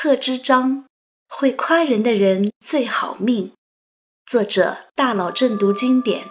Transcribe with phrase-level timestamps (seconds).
[0.00, 0.84] 贺知章，
[1.28, 3.52] 会夸人的人最好命。
[4.24, 6.30] 作者：大佬正读经典，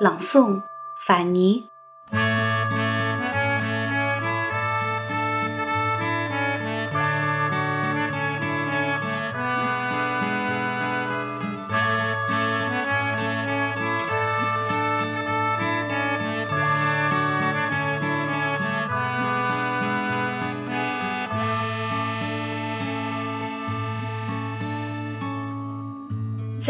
[0.00, 0.60] 朗诵：
[1.06, 1.68] 法尼。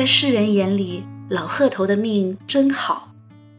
[0.07, 3.13] 世人眼里，老贺头的命真好。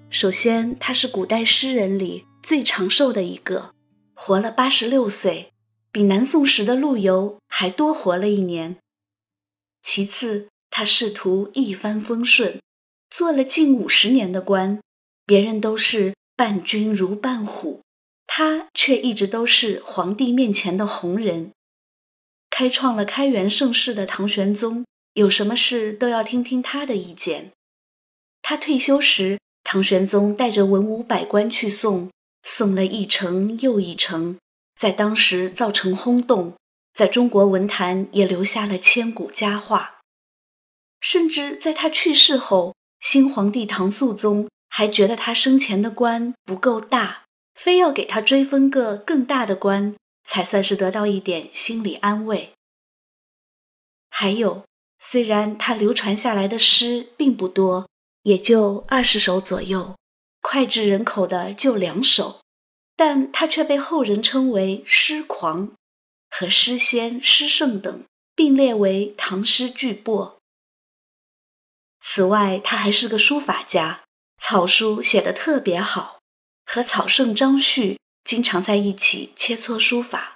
[0.09, 3.73] 首先，他是古代诗人里最长寿的一个，
[4.13, 5.51] 活了八十六岁，
[5.91, 8.77] 比南宋时的陆游还多活了一年。
[9.81, 12.61] 其次，他仕途一帆风顺，
[13.09, 14.79] 做了近五十年的官，
[15.25, 17.81] 别人都是伴君如伴虎，
[18.25, 21.51] 他却一直都是皇帝面前的红人，
[22.49, 24.85] 开创了开元盛世的唐玄宗。
[25.17, 27.51] 有什么事都要听听他的意见。
[28.43, 32.11] 他退休时，唐玄宗带着文武百官去送，
[32.43, 34.37] 送了一程又一程，
[34.79, 36.53] 在当时造成轰动，
[36.93, 40.01] 在中国文坛也留下了千古佳话。
[41.01, 47.23] 甚至在他去世后，新皇帝唐肃宗还觉得他生前的官不够大，
[47.55, 52.51] 非要给他追封个更大的官，才算是得到一点心理安慰。
[54.11, 54.63] 还有。
[55.09, 57.89] 虽然他流传下来的诗并不多，
[58.23, 59.95] 也就二十首左右，
[60.41, 62.41] 脍炙人口的就两首，
[62.97, 65.71] 但他却被后人称为诗狂，
[66.29, 68.03] 和诗仙、诗圣等
[68.35, 70.35] 并列为唐诗巨擘。
[72.01, 74.03] 此外，他还是个书法家，
[74.43, 76.19] 草书写得特别好，
[76.65, 80.35] 和草圣张旭经常在一起切磋书法。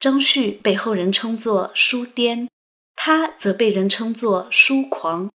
[0.00, 2.48] 张旭被后人称作书癫。
[3.00, 5.30] 他则被人称作书狂，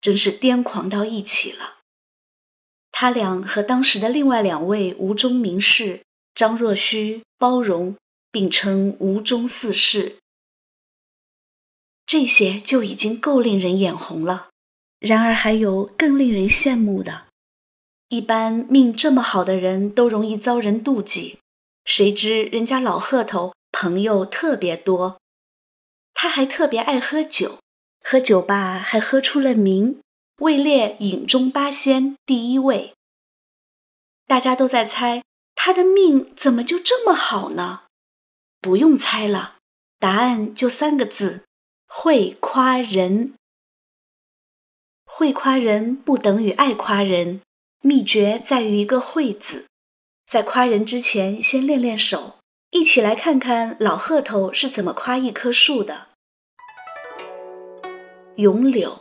[0.00, 1.78] 真是癫狂到一起了。
[2.92, 6.02] 他俩和当时的另外两位吴中名士
[6.36, 7.96] 张若虚、包容
[8.30, 10.18] 并称吴中四士。
[12.06, 14.50] 这些就已经够令人眼红了。
[15.00, 17.24] 然而还有更令人羡慕的。
[18.08, 21.40] 一般命这么好的人都容易遭人妒忌，
[21.84, 25.18] 谁知人家老贺头朋友特别多。
[26.22, 27.60] 他还特别爱喝酒，
[28.04, 30.02] 喝酒吧还喝出了名，
[30.40, 32.92] 位列饮中八仙第一位。
[34.26, 37.84] 大家都在猜他的命怎么就这么好呢？
[38.60, 39.56] 不用猜了，
[39.98, 41.44] 答案就三个字：
[41.86, 43.32] 会夸人。
[45.06, 47.40] 会夸人不等于爱夸人，
[47.80, 49.64] 秘诀在于一个“会”字。
[50.28, 52.36] 在夸人之前，先练练手。
[52.72, 56.09] 一起来看看老贺头是怎么夸一棵树的。
[58.36, 58.96] 咏柳，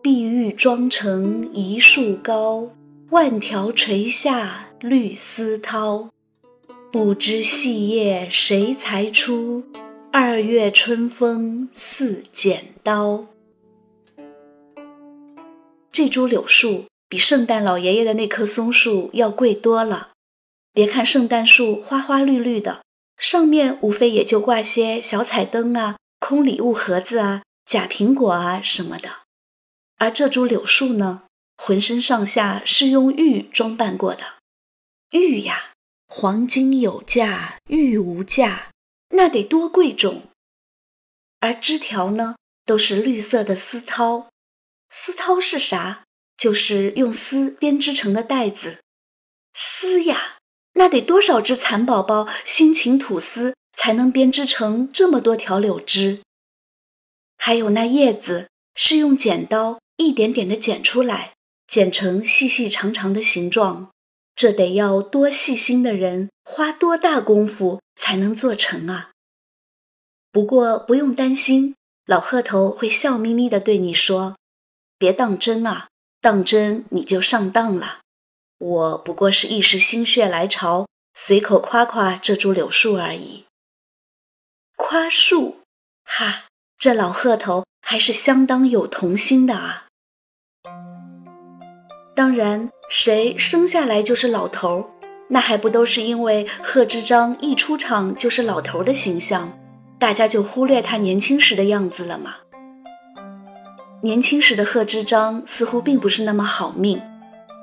[0.00, 2.70] 碧玉妆成一树高，
[3.10, 6.08] 万条垂下绿丝绦。
[6.92, 9.64] 不知细叶谁裁出？
[10.12, 13.26] 二月春风似剪刀。
[15.92, 20.10] 这株柳树比圣诞老爷爷的那棵松树要贵多了。
[20.72, 22.82] 别看圣诞树花花绿绿的，
[23.18, 29.18] 上面无非也就挂些小彩灯啊、空礼物盒子啊、假苹果啊什么的，
[29.96, 31.22] 而这株柳树呢，
[31.56, 34.24] 浑身上下是用玉装扮过的。
[35.12, 35.70] 玉呀，
[36.08, 38.72] 黄金有价，玉无价，
[39.10, 40.24] 那得多贵重。
[41.38, 44.26] 而枝条呢，都是绿色的丝绦。
[44.90, 46.02] 丝绦是啥？
[46.36, 48.80] 就是用丝编织成的带子。
[49.54, 50.38] 丝呀！
[50.72, 56.22] 那得多少只蚕宝宝辛勤吐丝，才能编织成这么多条柳枝？
[57.42, 61.32] 还有那叶子是用剪刀一点点的剪出来，
[61.66, 63.90] 剪成细细长长的形状，
[64.36, 69.12] 这得要多细心的人花多大功夫才能做成啊！
[70.30, 71.74] 不过不用担心，
[72.04, 74.36] 老贺头会笑眯眯地对你说
[74.98, 75.88] ：“别当真啊，
[76.20, 78.00] 当真你就上当了。”
[78.60, 83.46] 我不过是一时心血来潮，随口夸夸这株柳树而已。
[84.76, 85.60] 夸树，
[86.04, 86.44] 哈，
[86.80, 89.88] 这老贺头还是相当有童心的啊。
[92.16, 94.84] 当然，谁生下来就是老头儿，
[95.28, 99.52] 那还不都是因为贺知章一出场就是老头的形象，
[99.98, 102.36] 大家就忽略他年轻时的样子了吗？
[104.02, 106.98] 年轻时的贺知章似乎并不是那么好命。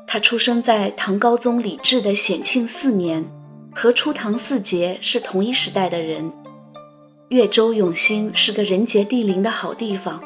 [0.05, 3.25] 他出生在唐高宗李治的显庆四年，
[3.73, 6.31] 和初唐四杰是同一时代的人。
[7.29, 10.23] 越州永兴是个人杰地灵的好地方。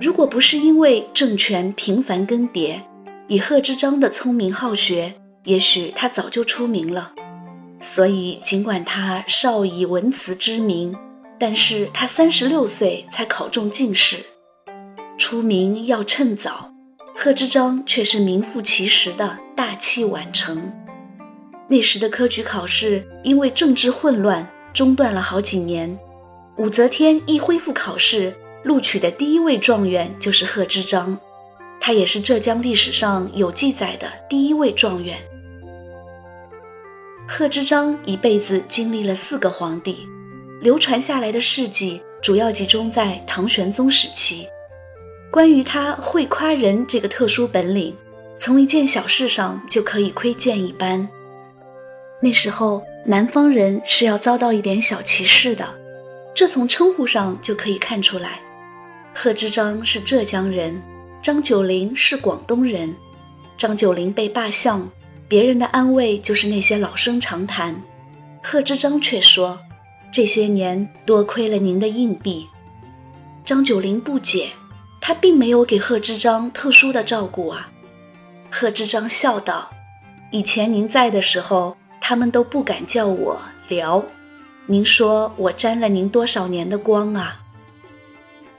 [0.00, 2.80] 如果不是因为政权频繁更迭，
[3.26, 5.14] 以贺知章的聪明好学，
[5.44, 7.12] 也许他早就出名了。
[7.80, 10.94] 所以，尽管他少以文辞知名，
[11.40, 14.24] 但是他三十六岁才考中进士。
[15.18, 16.70] 出名要趁早，
[17.16, 20.72] 贺知章却是名副其实的大器晚成。
[21.66, 25.98] 那时的科举考试因为政治混乱中断了好几年，
[26.58, 28.34] 武则天一恢复考试，
[28.64, 31.16] 录取的第一位状元就是贺知章，
[31.80, 35.16] 他也是浙江历史上有记载的第一位状元。
[37.28, 40.04] 贺知章一辈子经历了四个皇帝，
[40.60, 44.44] 流传下来的事迹主要集中在唐玄宗时期。
[45.30, 47.94] 关于他会夸人这个特殊本领，
[48.36, 51.08] 从一件小事上就可以窥见一斑。
[52.20, 55.64] 那时候南方人是要遭到一点小歧视的，
[56.38, 58.38] 这从称呼上就可以看出来。
[59.12, 60.80] 贺知章是浙江人，
[61.20, 62.94] 张九龄是广东人，
[63.56, 64.88] 张九龄被罢相。
[65.26, 67.74] 别人的安慰就是那些老生常谈，
[68.40, 69.58] 贺知章却说
[70.14, 72.46] ：“这些年多亏了您的硬币。”
[73.44, 74.50] 张九龄不解，
[75.00, 77.68] 他并没有给贺知章特殊的照顾啊。
[78.48, 79.68] 贺知章笑道
[80.30, 84.04] ：“以前您在的时候，他们都不敢叫我辽，
[84.70, 87.40] 您说我沾了您多少年的光啊？”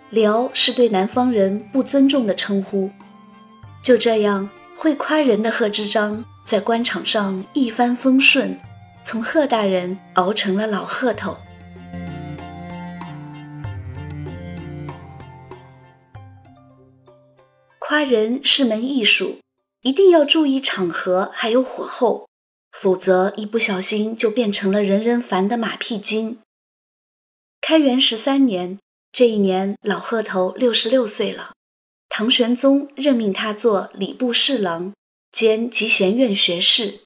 [0.10, 2.90] 辽是对南方人不尊重的称呼。
[3.84, 6.26] 就这样，会夸人的贺知章。
[6.46, 8.58] 在官场上一帆风顺，
[9.04, 11.38] 从贺大人熬成了老贺头。
[17.78, 19.38] 夸人是门艺术，
[19.84, 22.29] 一定要注意场合还有火候，
[22.82, 26.40] 否则一不小心就变成了人人烦的马屁精。
[27.60, 28.80] 开元十三年，
[29.12, 31.52] 这一年老贺头六十六岁了，
[32.08, 34.94] 唐玄宗任命他做礼部侍郎。
[35.32, 37.02] 兼集贤院学士，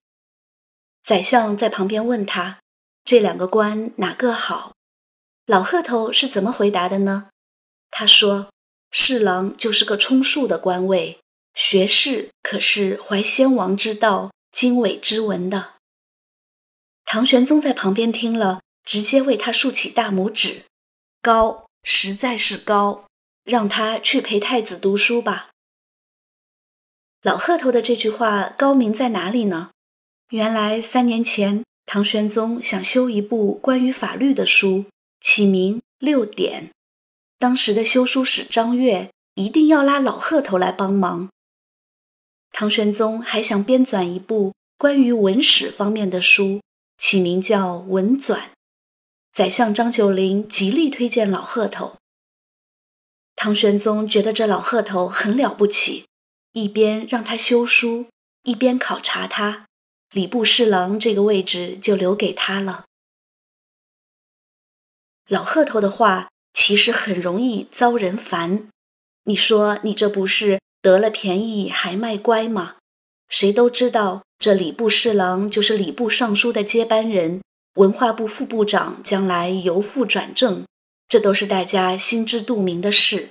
[1.03, 2.59] 宰相在旁边问他
[3.03, 4.73] ：“这两个官哪个好？”
[5.45, 7.29] 老贺头是怎么回答的呢？
[7.89, 8.47] 他说
[8.91, 11.19] ：“侍郎就是个充数的官位，
[11.53, 15.73] 学士可是怀先王之道、经纬之文的。”
[17.03, 20.63] 唐玄宗在旁边听了，直接为他竖起大拇指
[21.21, 23.05] ：“高，实在是高，
[23.43, 25.49] 让他去陪太子读书吧。”
[27.21, 29.71] 老贺头的这句话高明在哪里呢？
[30.29, 34.85] 原来三年前，唐玄宗想修一部关于法律的书，
[35.19, 36.69] 起名《六典》。
[37.37, 41.29] 当时的修书使张悦一定要拉老贺头来帮忙。
[42.53, 46.61] 唐玄宗还想编纂一部关于文史方面的书，
[46.97, 48.35] 起名叫《文纂》。
[49.33, 51.97] 宰相张九龄极力推荐老贺头。
[53.35, 56.05] 唐玄宗觉得这老贺头很了不起。
[56.51, 58.05] 一边让他修书，
[58.43, 59.65] 一边考察他，
[60.11, 62.85] 礼部侍郎这个位置就留给他了。
[65.27, 68.69] 老贺头的话其实很容易遭人烦，
[69.23, 72.75] 你说你这不是得了便宜还卖乖吗？
[73.29, 77.41] 谁都知道，这礼部侍郎就是礼部尚书的接班人，
[77.75, 80.65] 文化部副部长将来由副转正，
[81.07, 83.29] 这都是大家心知肚明的事。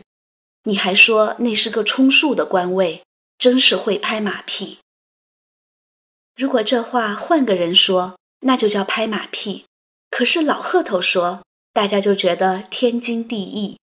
[0.65, 3.03] 你还说那是个充数的官位？
[3.37, 4.79] 真是会拍马屁。
[6.35, 9.67] 如果这话换个人说，那就叫拍马屁。
[10.09, 11.43] 可是老贺头说，
[11.75, 13.79] 大家就觉得天经地义。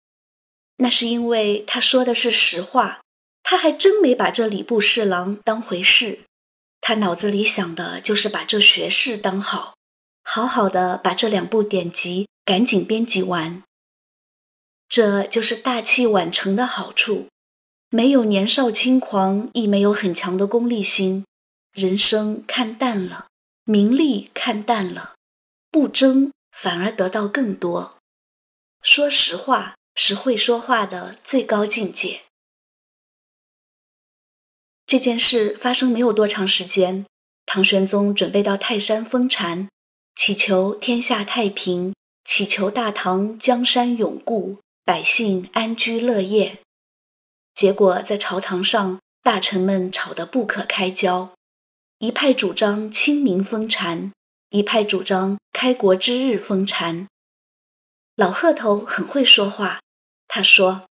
[0.77, 3.01] 那是因为他说的是实话，
[3.49, 6.19] 他还真没把这礼部侍郎当回事。
[6.81, 9.73] 他脑子里想的就是把这学士当好，
[10.21, 13.63] 好好的把这两部典籍赶紧编辑完。
[14.89, 17.29] 这就是大器晚成的好处。
[17.89, 21.25] 没有年少轻狂，亦没有很强的功利心，
[21.71, 23.27] 人生看淡了，
[23.63, 25.15] 名利看淡了，
[25.71, 27.97] 不争反而得到更多。
[28.81, 32.23] 说实话是会说话的最高境界。
[34.87, 37.05] 这件事发生没有多长时间，
[37.45, 39.67] 唐玄宗准备到泰山封禅，
[40.15, 46.59] 祈求天下太平，祈求大唐江山永固，百姓安居乐业。
[47.53, 51.33] 结果在朝堂上，大臣们吵得不可开交，
[51.97, 54.13] 一派主张清明封禅，
[54.51, 57.09] 一派主张开国之日封禅。
[58.15, 59.81] 老贺头很会说话，
[60.29, 60.87] 他说：“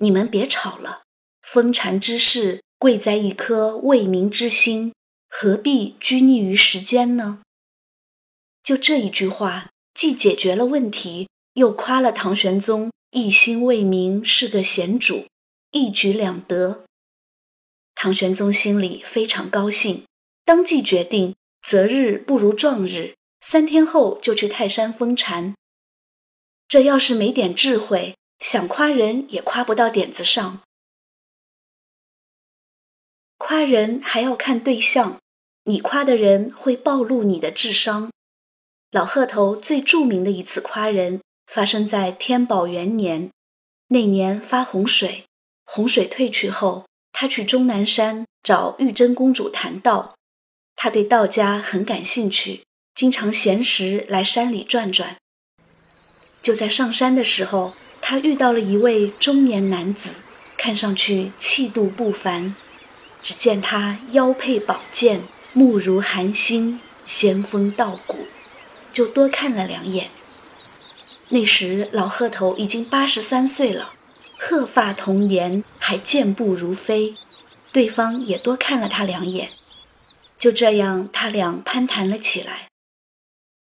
[0.00, 1.02] 你们别吵了，
[1.42, 4.94] 封禅之事贵在一颗为民之心，
[5.28, 7.42] 何必拘泥于时间呢？”
[8.64, 15.26] 就这一句话，既解决了问题，又夸了唐玄宗一心为民，是个贤主，
[15.72, 16.84] 一举两得。
[17.94, 20.04] 唐玄宗心里非常高兴，
[20.46, 25.54] 当即决定择日不如撞日，三天后就去泰山封禅。
[26.66, 30.62] 这要是没点智慧，想夸人也夸不到点子上。
[33.42, 35.18] 夸人还要看对象，
[35.64, 38.10] 你夸的人会暴露你的智商。
[38.90, 43.30] 老鹤头最著名的一次夸人，发生在天宝元年。
[43.88, 45.24] 那年发洪水，
[45.64, 50.14] 洪水退去后，他去终南山找玉真公主谈道。
[50.76, 55.16] 他对道家很感兴趣，经常闲时来山里转转。
[56.42, 60.10] 就在上山的时候，他遇到了一位中年男子，
[60.58, 62.54] 看上去气度不凡。
[63.22, 65.22] 只见他腰佩宝剑，
[65.52, 68.26] 目如寒星，仙风道骨，
[68.92, 70.08] 就多看了两眼。
[71.28, 73.94] 那时老鹤头已经八十三岁了，
[74.38, 77.14] 鹤发童颜，还健步如飞。
[77.72, 79.50] 对方也多看了他两眼，
[80.38, 82.68] 就这样，他俩攀谈了起来。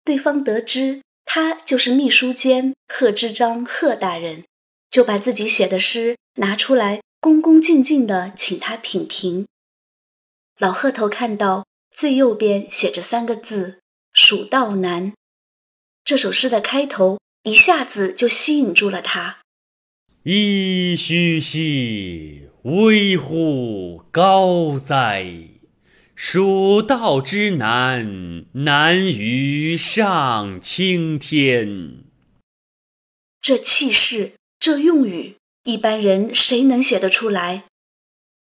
[0.03, 1.01] 对方得知。
[1.27, 4.45] 他就是秘书监贺知章，贺大人，
[4.91, 9.47] 就把自己写的诗拿出来，恭恭敬敬地请他品评。
[10.59, 13.79] 老鹤头看到最右边写着三个字
[14.13, 15.11] “蜀道难”，
[16.05, 19.39] 这首诗的开头一下子就吸引住了他。
[20.23, 25.25] 噫吁兮，危乎高哉！
[26.13, 32.03] 蜀道之难，难于上青天。
[33.41, 37.65] 这气势，这用语，一般人谁能写得出来？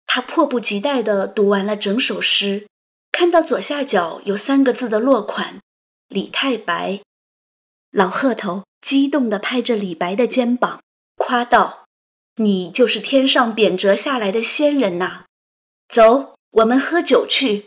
[0.05, 2.67] 他迫不及待地读完了整首诗，
[3.11, 5.59] 看到左下角有三个字的落款
[6.09, 7.01] “李太白”，
[7.89, 10.81] 老鹤头激动地拍着李白的肩膀，
[11.15, 11.85] 夸道
[12.37, 15.23] ：“你就是天上贬谪下来的仙人呐！
[15.87, 17.65] 走。”我们喝酒去。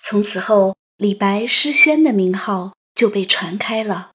[0.00, 4.12] 从此后，李白诗仙的名号就被传开了。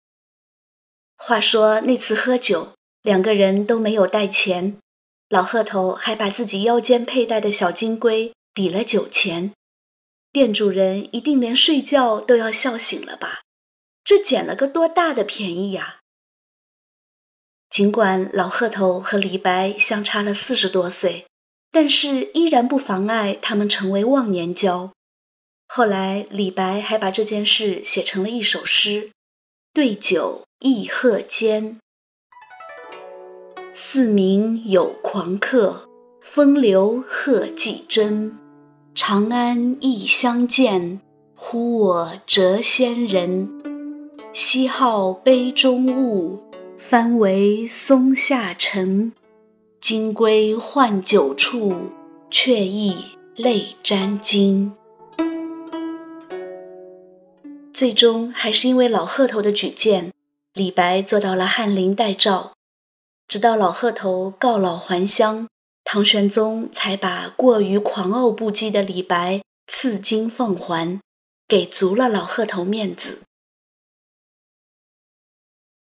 [1.18, 2.72] 话说那次喝酒，
[3.04, 4.80] 两个人都没有带钱，
[5.30, 9.52] 老贺头还把自己腰间佩戴的小金龟抵了酒钱。
[10.32, 13.44] 店主人一定连睡觉都要笑醒了吧？
[14.04, 16.00] 这捡了个多大的便宜呀！
[17.70, 21.28] 尽管老贺头和李白相差了四十多岁。
[21.76, 24.92] 但是依然不妨碍他们成为忘年交。
[25.68, 29.10] 后来李白还把这件事写成了一首诗
[29.74, 31.80] ：“对酒忆贺间，
[33.86, 35.88] 四明有狂客，
[36.20, 38.36] 风流鹤既真。
[38.96, 41.00] 长安亦相见，
[41.36, 43.48] 呼我谪仙人。
[44.32, 46.40] 西号杯中物，
[46.78, 49.12] 翻为松下尘。”
[49.80, 51.76] 金龟换酒处，
[52.32, 52.96] 却忆
[53.36, 54.72] 泪沾襟。
[57.74, 60.12] 最终还是因为老鹤头的举荐，
[60.54, 62.53] 李白做到了翰林待诏。
[63.34, 65.48] 直到老鹤头告老还乡，
[65.84, 71.02] 唐玄宗才把过于狂傲不羁的李白赐金放还，
[71.48, 73.24] 给足了老鹤头面子。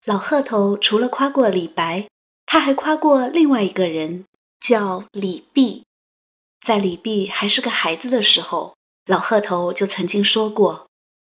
[0.06, 2.08] 老鹤头除了夸过李白。
[2.46, 4.24] 他还夸过另外一个人，
[4.58, 5.82] 叫李泌。
[6.64, 10.86] 在李泌还是个孩子的时候，老鹤头就曾经说过：“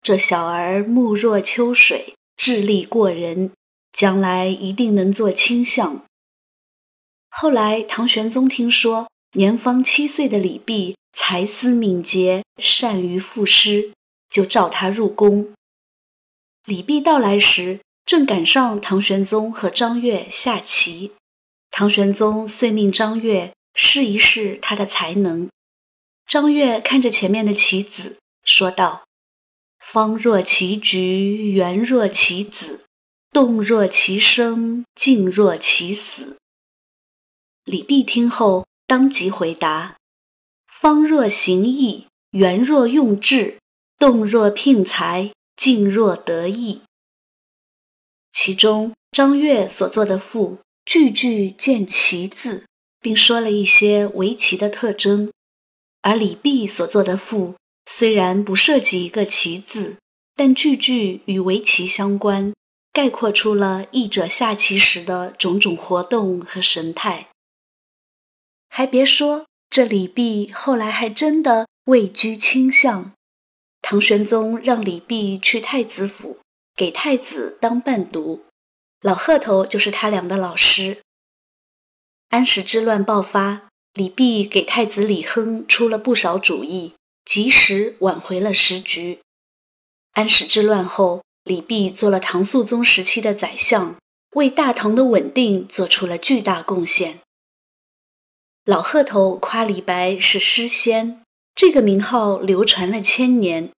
[0.01, 3.51] 这小儿目若秋水，智力过人，
[3.95, 6.05] 将来一定能做卿相。”
[7.31, 13.91] 后来唐玄宗听说年方七岁的李泌才思敏捷，善于赋诗，
[14.29, 15.51] 就召他入宫。
[16.65, 17.79] 李泌到来时。
[18.05, 21.13] 正赶上唐玄宗和张悦下棋，
[21.71, 25.49] 唐玄宗遂命张悦试一试他的才能。
[26.27, 29.05] 张悦看着前面的棋子，说道
[29.81, 32.84] ：“方若棋局，圆若棋子，
[33.35, 36.37] 动若其生，静若其死。”
[37.65, 39.97] 李泌听后，当即回答
[40.71, 43.59] ：“方若行义，圆若用智，
[43.99, 46.83] 动若聘才，静若得意。”
[48.31, 52.63] 其中，张悦所作的赋句句见棋字，
[53.01, 55.29] 并说了一些围棋的特征；
[55.99, 59.97] 而李泌所作的赋虽然不涉及一个棋字，
[60.37, 62.53] 但句句与围棋相关，
[62.95, 67.27] 概括出了译者下棋时的种种活动和神态。
[68.69, 73.11] 还别说，这李泌后来还真的位居卿相，
[73.81, 76.37] 唐玄宗让李泌去太子府。
[76.73, 78.45] 给太子当伴读，
[79.01, 81.01] 老贺头就是他俩的老师。
[82.29, 86.93] 安史之乱爆发，李泌给太子李亨出了不少主意，
[87.25, 89.19] 及时挽回了时局。
[90.13, 93.95] 安史之乱后，李泌做了唐肃宗时期的宰相，
[94.31, 97.19] 为大唐的稳定做出了巨大贡献。
[98.65, 101.21] 老贺头夸李白是诗仙，
[101.53, 103.69] 这个名号流传了千年。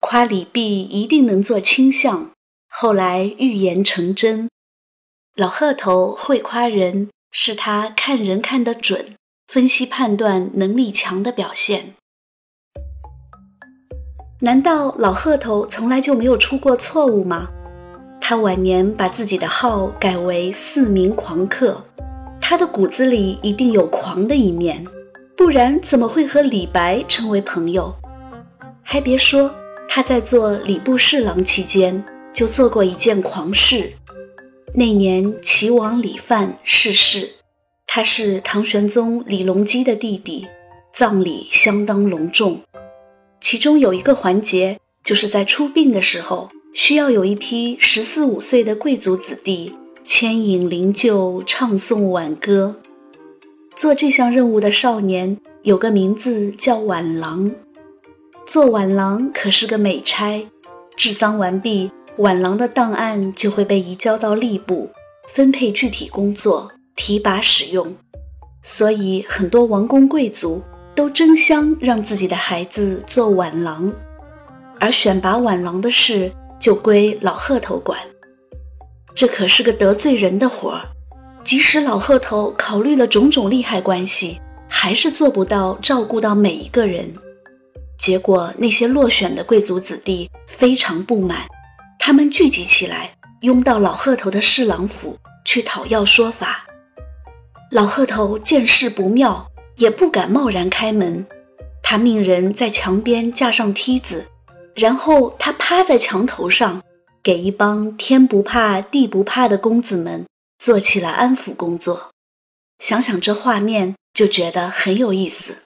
[0.00, 2.32] 夸李泌一定能做卿相，
[2.68, 4.48] 后来预言成真。
[5.34, 9.14] 老贺头会夸人，是他看人看得准，
[9.46, 11.94] 分析判断能力强的表现。
[14.44, 17.46] 难道老贺头从来就没有出过错误吗？
[18.20, 21.82] 他晚年把自己的号改为四名狂客，
[22.42, 24.86] 他的骨子里一定有狂的一面，
[25.34, 27.90] 不然怎么会和李白成为朋友？
[28.82, 29.50] 还别说，
[29.88, 33.90] 他在做礼部侍郎期间就做过一件狂事。
[34.74, 37.30] 那年齐王李范逝世，
[37.86, 40.46] 他是唐玄宗李隆基的弟弟，
[40.92, 42.60] 葬礼相当隆重。
[43.44, 49.70] 其中有一个环节，就是在出殡的时候，需要有一批十四五岁的贵族子弟
[50.02, 52.74] 牵引灵柩，唱诵挽歌。
[53.76, 57.52] 做这项任务的少年有个名字叫挽郎。
[58.46, 60.48] 做挽郎可是个美差，
[60.96, 64.88] 治丧完毕，挽郎的档案就会被移交到吏部，
[65.34, 67.94] 分配具体工作，提拔使用。
[68.62, 70.62] 所以很多王公贵族。
[70.94, 73.92] 都争相让自己的孩子做晚郎，
[74.78, 77.98] 而选拔晚郎的事就归老贺头管。
[79.14, 80.88] 这可是个得罪人的活儿，
[81.44, 87.12] 即使老贺头考虑了种种利害关系，还是做不到照顾到每一个人。
[87.96, 91.38] 结果那些落选的贵族子弟非常不满，
[91.98, 93.10] 他们聚集起来，
[93.42, 96.64] 拥到老贺头的侍郎府去讨要说法。
[97.70, 99.44] 老贺头见势不妙。
[99.76, 101.26] 也不敢贸然开门，
[101.82, 104.26] 他命人在墙边架上梯子，
[104.74, 106.80] 然后他趴在墙头上，
[107.22, 110.24] 给一帮天不怕地不怕的公子们
[110.58, 112.10] 做起了安抚工作。
[112.78, 115.56] 想想这画面，就觉得很有意思。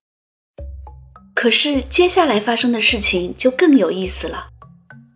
[1.35, 4.49] 可是接下来发生的事情就更有意思了。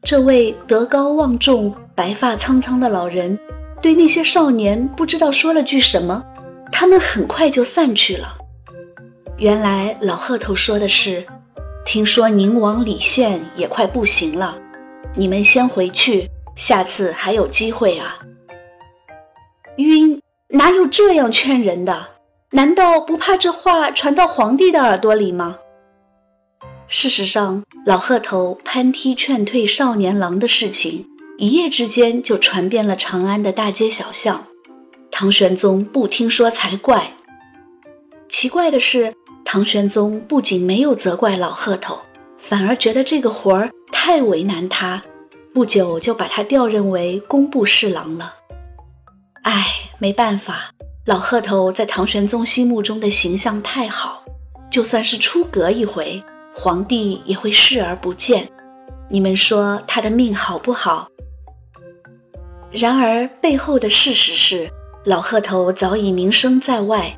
[0.04, 3.38] 这位德高望重、白发苍苍的老人，
[3.80, 6.24] 对那些少年不知道说了句什么，
[6.70, 8.36] 他们很快就散去了。
[9.38, 11.26] 原来老贺头说的是
[11.84, 14.56] ：“听说宁王李宪也快不行了，
[15.16, 18.18] 你们先回去，下次还有机会啊。”
[19.78, 22.10] 晕，哪有这样劝人的？
[22.50, 25.56] 难道不怕这话传到皇帝的耳朵里吗？
[26.86, 31.06] 事实上，老贺头攀梯劝退少年郎的事情，
[31.38, 34.46] 一夜之间就传遍了长安的大街小巷。
[35.10, 37.14] 唐玄宗不听说才怪。
[38.28, 39.14] 奇怪的是。
[39.44, 41.98] 唐玄宗不仅没有责怪老贺头，
[42.38, 45.02] 反而觉得这个活儿太为难他，
[45.52, 48.34] 不久就把他调任为工部侍郎了。
[49.42, 49.66] 唉，
[49.98, 50.70] 没办法，
[51.04, 54.24] 老贺头在唐玄宗心目中的形象太好，
[54.70, 56.22] 就算是出阁一回，
[56.54, 58.48] 皇帝也会视而不见。
[59.10, 61.08] 你们说他的命好不好？
[62.70, 64.70] 然而背后的事实是，
[65.04, 67.14] 老贺头早已名声在外，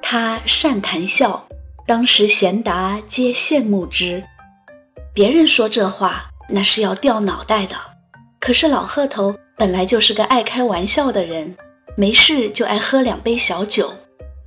[0.00, 1.46] 他善谈笑。
[1.86, 4.20] 当时贤达皆羡慕之，
[5.14, 7.76] 别人说这话那是要掉脑袋的。
[8.40, 11.56] 可是老贺头本来就是个爱开玩笑的人，
[11.96, 13.94] 没事就爱喝两杯小酒，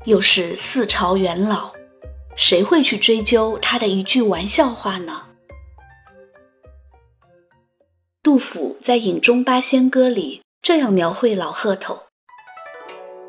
[0.03, 1.71] 又是四朝元老，
[2.35, 5.23] 谁会去追究他的一句玩笑话呢？
[8.21, 11.97] 杜甫在《饮中八仙歌》里这样描绘老贺头：“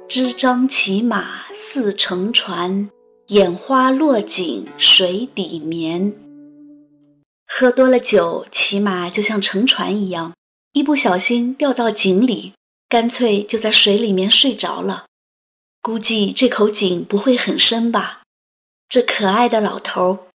[0.08, 2.90] 支张骑马似乘船。”
[3.30, 6.12] 眼花落井水底眠。
[7.46, 10.34] 喝多了酒，骑马就像乘船一样，
[10.72, 12.54] 一不小心掉到井里，
[12.88, 15.06] 干脆就在水里面睡着了。
[15.80, 18.22] 估计这口井不会很深吧？
[18.88, 20.26] 这可爱的老头。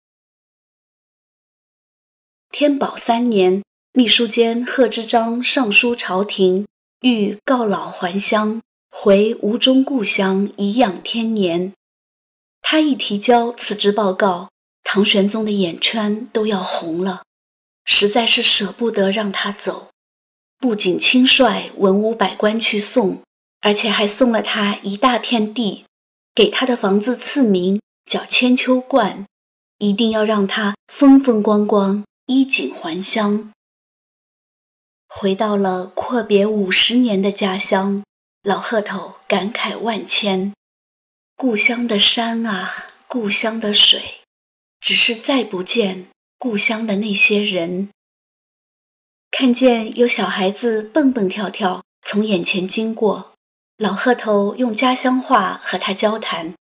[2.53, 6.65] 天宝三年，秘书监贺知章上书朝廷，
[7.01, 11.73] 欲告老还乡，回吴中故乡颐养天年。
[12.67, 14.49] 他一提交辞职报告，
[14.83, 17.23] 唐玄宗的眼圈都要红了，
[17.85, 19.91] 实在是舍不得让他走。
[20.59, 23.21] 不仅亲率文武百官去送，
[23.61, 25.85] 而且还送了他一大片地，
[26.35, 29.27] 给他的房子赐名叫千秋观，
[29.77, 33.53] 一定要让他风风光光衣锦还乡。
[35.07, 38.03] 回到了阔别五十年的家乡，
[38.43, 40.55] 老贺头感慨万千。
[41.37, 44.21] 故乡的山啊，故乡的水，
[44.81, 46.07] 只是再不见
[46.39, 47.91] 故乡的那些人。
[49.33, 53.35] 看见有小孩子蹦蹦跳跳从眼前经过，
[53.77, 56.55] 老鹤头用家乡话和他交谈。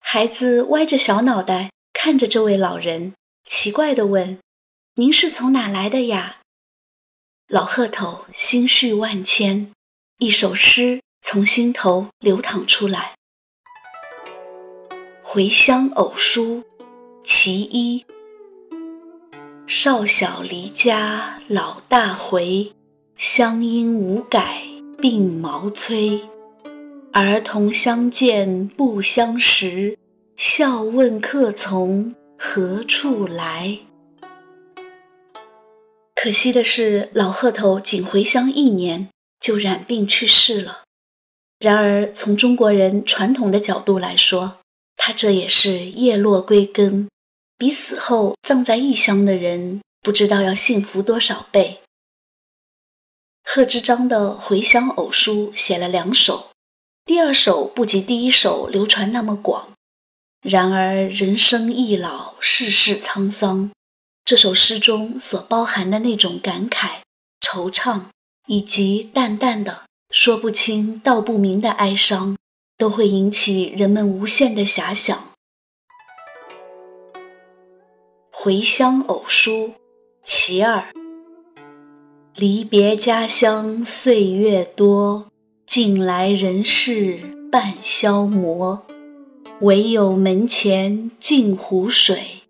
[0.00, 3.14] 孩子歪着小脑袋看着这位老人，
[3.46, 4.40] 奇怪地问
[4.96, 6.40] ：“您是从哪来的呀？”
[7.46, 9.72] 老鹤头心绪万千，
[10.18, 13.14] 一首诗从心头流淌出来：
[15.34, 16.56] 《回乡偶书·
[17.24, 18.04] 其一》。
[19.66, 22.70] 少小离家老大回，
[23.16, 24.62] 乡音无改
[24.98, 26.20] 鬓毛衰。
[27.14, 29.96] 儿童相见不相识，
[30.36, 33.78] 笑问客从何处来。
[36.14, 39.08] 可惜的是，老鹤头仅回乡一年
[39.40, 40.82] 就染病去世了。
[41.58, 44.58] 然而，从中国人传统的角度来说，
[45.04, 47.08] 他这也是叶落归根。
[47.58, 51.80] 比死后葬在异乡的人不知道要幸福多少倍。
[53.42, 56.50] 贺知章的《回乡偶书》写了两首，
[57.04, 59.72] 第二首不及第一首流传那么广。
[60.40, 63.72] 然而人生易老，世事沧桑，
[64.24, 67.00] 这首诗中所包含的那种感慨、
[67.40, 68.02] 惆怅，
[68.46, 72.36] 以及淡淡的说不清道不明的哀伤，
[72.82, 75.16] 都会引起人们无限的遐想。
[78.32, 79.74] 回乡偶书，
[80.24, 80.92] 其二。
[82.34, 85.28] 离别家乡岁月多，
[85.64, 87.20] 近来人事
[87.52, 88.84] 半消磨。
[89.60, 92.42] 唯有门前镜湖水，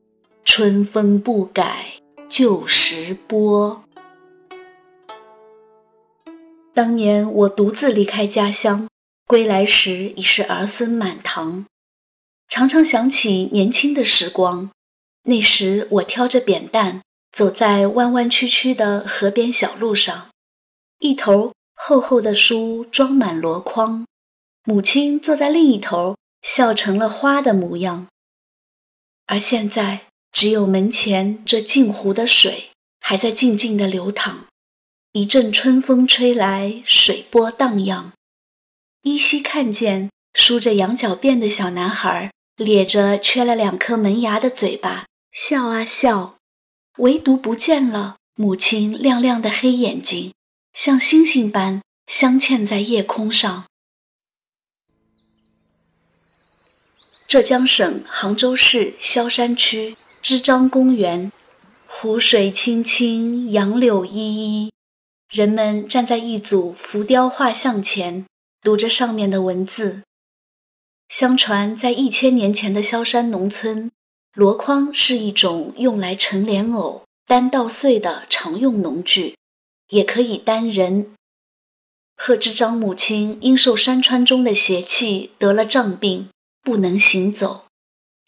[0.46, 1.88] 春风不改
[2.30, 3.82] 旧时波。
[6.72, 8.88] 当年我独自离开家乡，
[9.32, 11.64] 归来时已是儿孙满堂，
[12.50, 14.70] 常常想起年轻的时光。
[15.22, 17.00] 那时，我挑着扁担，
[17.32, 20.28] 走在弯弯曲曲的河边小路上，
[20.98, 24.06] 一头厚厚的书装满箩筐，
[24.64, 28.08] 母亲坐在另一头，笑成了花的模样。
[29.24, 32.68] 而现在，只有门前这镜湖的水
[33.00, 34.44] 还在静静的流淌，
[35.12, 38.12] 一阵春风吹来，水波荡漾，
[39.02, 45.06] 依稀看见梳着羊角辫的小男孩，咧着缺了两颗门牙的嘴巴。
[45.32, 46.36] 笑啊笑，
[46.98, 50.32] 唯独不见了母亲亮亮的黑眼睛，
[50.72, 53.64] 像星星般镶嵌在夜空上。
[57.26, 61.32] 浙江省杭州市萧山区支章公园，
[61.86, 64.72] 湖水清清，杨柳依依，
[65.30, 68.26] 人们站在一组浮雕画像前，
[68.62, 70.02] 读着上面的文字。
[71.08, 73.90] 相传，在一千年前的萧山农村。
[74.34, 79.36] 箩筐是一种用来盛莲藕、担稻穗的常用农具，
[79.88, 81.12] 也可以担人。
[82.16, 86.30] 贺知章母亲因受山川中的邪气得了瘴病，
[86.62, 87.66] 不能行走。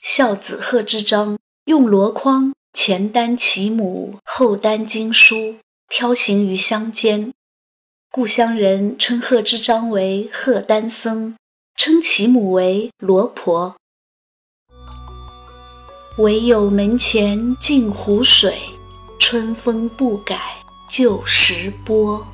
[0.03, 5.57] 孝子贺知章用箩筐前担其母，后担经书，
[5.89, 7.33] 挑行于乡间。
[8.17, 11.35] 故乡人称贺知章为贺丹僧，
[11.75, 13.75] 称其母为罗婆。
[16.19, 18.57] 唯有门前镜湖水，
[19.19, 20.39] 春风不改
[20.89, 22.25] 旧时波。